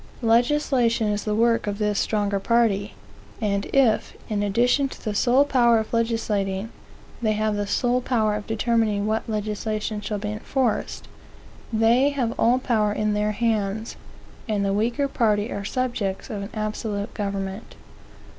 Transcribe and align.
Legislation 0.23 1.09
is 1.09 1.25
the 1.25 1.35
work 1.35 1.67
of 1.67 1.77
this 1.77 1.99
stronger 1.99 2.39
party; 2.39 2.95
and 3.39 3.67
if, 3.67 4.13
in 4.29 4.41
addition 4.41 4.89
to 4.89 5.05
the 5.05 5.13
sole 5.13 5.45
power 5.45 5.77
of 5.77 5.93
legislating, 5.93 6.71
they 7.21 7.33
have 7.33 7.55
the 7.55 7.67
sole 7.67 8.01
power 8.01 8.33
of 8.33 8.47
determining 8.47 9.05
what 9.05 9.29
legislation 9.29 10.01
shall 10.01 10.17
be 10.17 10.31
enforced, 10.31 11.07
they 11.71 12.09
have 12.09 12.33
all 12.39 12.57
power 12.57 12.91
in 12.91 13.13
their 13.13 13.33
hands, 13.33 13.95
and 14.49 14.65
the 14.65 14.73
weaker 14.73 15.07
party 15.07 15.51
are 15.51 15.59
the 15.59 15.65
subjects 15.67 16.31
of 16.31 16.41
an 16.41 16.49
absolute 16.55 17.13
government. 17.13 17.75